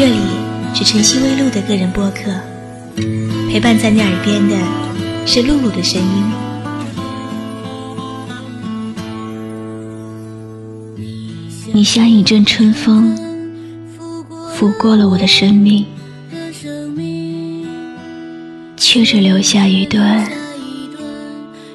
[0.00, 0.16] 这里
[0.72, 2.32] 是晨曦微露的个人播客，
[3.50, 4.56] 陪伴在你耳边的
[5.26, 6.24] 是露露的声音。
[11.74, 13.14] 你像一阵春风，
[14.54, 15.84] 拂过了我的生命，
[18.78, 20.26] 却只留下一段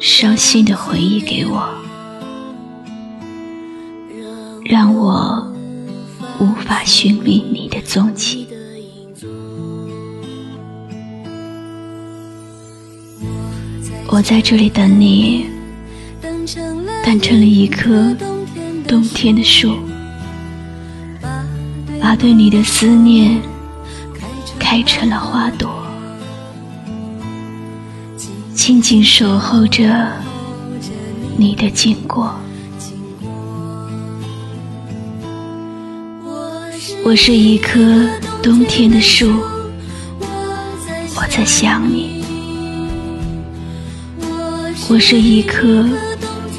[0.00, 1.68] 伤心的回忆给我，
[4.64, 5.53] 让我。
[6.40, 8.46] 无法寻觅你的踪迹，
[14.08, 15.46] 我在这里等你，
[17.04, 18.14] 等成了一棵
[18.86, 19.76] 冬天的树，
[22.00, 23.40] 把对你的思念
[24.58, 25.72] 开成了花朵，
[28.54, 30.10] 静静守候着
[31.36, 32.34] 你的经过。
[37.04, 38.08] 我是一棵
[38.42, 39.30] 冬天的树，
[41.14, 42.24] 我在想你。
[44.88, 45.86] 我是一棵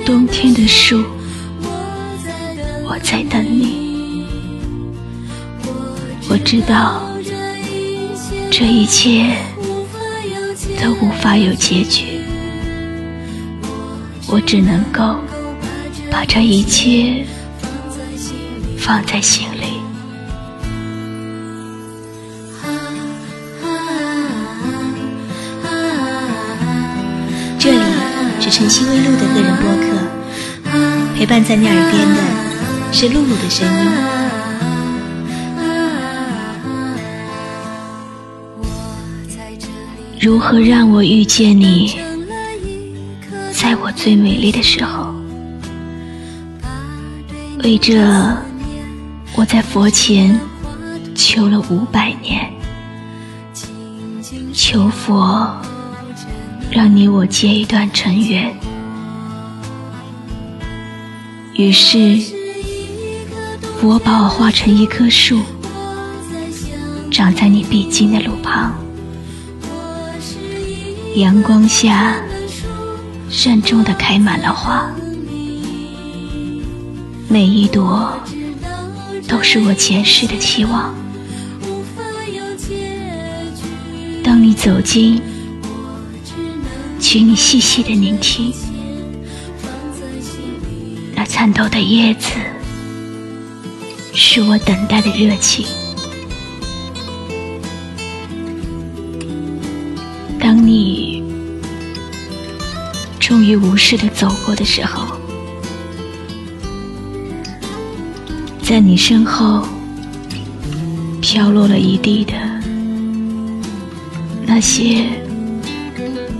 [0.06, 1.04] 冬天的树，
[2.84, 4.24] 我在等你。
[6.30, 7.02] 我知道
[8.52, 9.36] 这一切
[10.80, 12.22] 都无法有结局，
[14.28, 15.18] 我只能够
[16.12, 17.26] 把这一切
[18.78, 19.84] 放在心里。
[28.46, 29.88] 是晨曦微露的个人播客，
[31.16, 32.22] 陪伴在你耳边的
[32.94, 33.74] 是露露的声音。
[40.22, 41.98] 如何让我遇见你，
[43.52, 45.12] 在我最美丽的时候？
[47.64, 47.98] 为这，
[49.34, 50.40] 我在佛前
[51.16, 52.54] 求了五百年，
[54.54, 55.52] 求佛。
[56.76, 58.54] 让你我结一段尘缘。
[61.54, 62.22] 于是，
[63.82, 65.40] 我把我化成一棵树，
[67.10, 68.76] 长在你必经的路旁。
[71.16, 72.18] 阳光下，
[73.30, 74.86] 慎重地开满了花，
[77.30, 78.20] 每一朵
[79.30, 80.94] 都是我前世的期望。
[84.22, 85.22] 当你走近。
[87.00, 88.54] 请你细细的聆听，
[91.16, 92.30] 那颤抖的叶子，
[94.14, 95.66] 是我等待的热情。
[100.40, 101.24] 当你
[103.20, 105.16] 终于无视的走过的时候，
[108.62, 109.66] 在你身后
[111.22, 112.34] 飘落了一地的
[114.46, 115.25] 那些。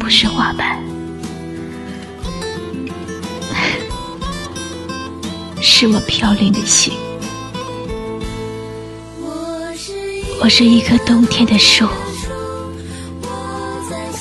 [0.06, 0.80] 不是花瓣，
[5.60, 6.94] 是我飘零的心。
[10.40, 11.88] 我是一棵冬天的树，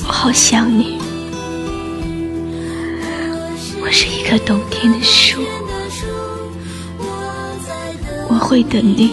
[0.07, 0.99] 我好想你。
[3.83, 5.43] 我是一棵冬天的树，
[8.31, 9.13] 我会等你。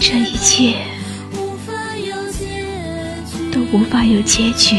[0.00, 0.95] 这一切。
[3.72, 4.76] 无法有结局，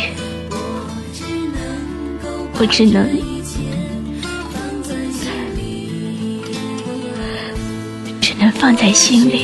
[2.60, 3.08] 我只能，
[8.22, 9.42] 只能放在心里，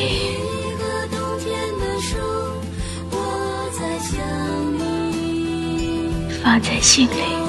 [6.42, 7.43] 放在心里。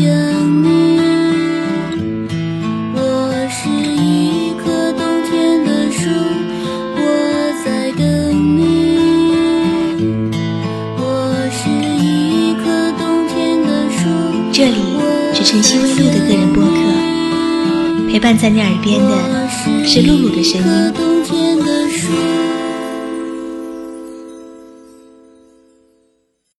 [0.00, 0.08] 想
[0.62, 0.66] 你。
[2.94, 2.98] 我
[3.50, 6.08] 是一棵冬天的树，
[6.96, 6.98] 我
[7.64, 8.02] 在等
[8.56, 8.58] 你。
[14.52, 14.72] 这里
[15.34, 16.70] 是晨曦微露的个人播客，
[18.10, 19.08] 陪伴在你耳边的
[19.86, 20.66] 是露露的声音。